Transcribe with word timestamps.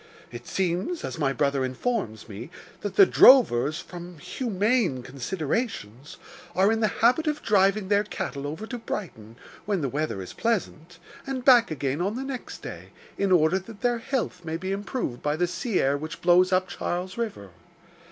It 0.31 0.47
seems, 0.47 1.03
as 1.03 1.19
my 1.19 1.31
brother 1.31 1.63
informs 1.63 2.27
me, 2.27 2.49
that 2.79 2.95
the 2.95 3.05
drovers, 3.05 3.79
from 3.79 4.17
humane 4.17 5.03
considerations, 5.03 6.17
are 6.55 6.71
in 6.71 6.79
the 6.79 6.87
habit 7.05 7.27
of 7.27 7.43
driving 7.43 7.87
their 7.87 8.03
cattle 8.03 8.47
over 8.47 8.65
to 8.65 8.79
Brighton, 8.79 9.35
(when 9.65 9.81
the 9.81 9.89
weather 9.89 10.19
is 10.19 10.33
pleasant,) 10.33 10.97
and 11.27 11.45
back 11.45 11.69
again 11.69 12.01
on 12.01 12.15
the 12.15 12.23
next 12.23 12.63
day, 12.63 12.89
in 13.19 13.31
order 13.31 13.59
that 13.59 13.81
their 13.81 13.99
health 13.99 14.43
may 14.43 14.57
be 14.57 14.71
improved 14.71 15.21
by 15.21 15.35
the 15.35 15.45
sea 15.45 15.79
air 15.79 15.97
which 15.99 16.21
blows 16.23 16.51
up 16.51 16.67
Charles 16.67 17.15
River. 17.15 17.51